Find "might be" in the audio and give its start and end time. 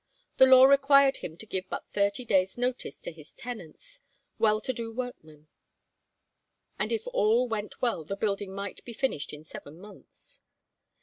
8.55-8.93